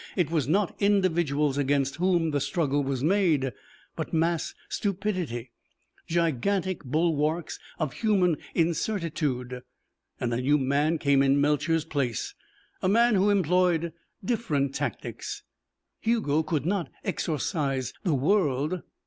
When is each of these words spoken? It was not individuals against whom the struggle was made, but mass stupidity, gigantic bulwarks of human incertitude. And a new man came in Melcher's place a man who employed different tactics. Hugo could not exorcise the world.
It 0.15 0.31
was 0.31 0.47
not 0.47 0.73
individuals 0.81 1.59
against 1.59 1.97
whom 1.97 2.31
the 2.31 2.41
struggle 2.41 2.83
was 2.83 3.03
made, 3.03 3.53
but 3.95 4.11
mass 4.11 4.55
stupidity, 4.67 5.51
gigantic 6.07 6.83
bulwarks 6.83 7.59
of 7.77 7.93
human 7.93 8.37
incertitude. 8.55 9.61
And 10.19 10.33
a 10.33 10.41
new 10.41 10.57
man 10.57 10.97
came 10.97 11.21
in 11.21 11.39
Melcher's 11.39 11.85
place 11.85 12.33
a 12.81 12.89
man 12.89 13.13
who 13.13 13.29
employed 13.29 13.93
different 14.25 14.73
tactics. 14.73 15.43
Hugo 15.99 16.41
could 16.41 16.65
not 16.65 16.89
exorcise 17.03 17.93
the 18.03 18.15
world. 18.15 18.81